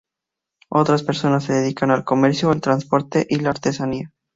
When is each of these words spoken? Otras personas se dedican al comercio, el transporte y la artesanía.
Otras 0.71 1.03
personas 1.03 1.43
se 1.43 1.53
dedican 1.53 1.91
al 1.91 2.03
comercio, 2.03 2.51
el 2.51 2.59
transporte 2.59 3.23
y 3.29 3.35
la 3.41 3.51
artesanía. 3.51 4.11